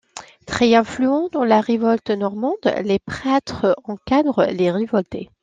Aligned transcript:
Très 0.47 0.73
influents 0.73 1.27
dans 1.31 1.43
la 1.43 1.61
révolte 1.61 2.09
normande, 2.09 2.57
les 2.83 2.97
prêtres 2.97 3.75
encadrent 3.83 4.45
les 4.47 4.71
révoltés. 4.71 5.29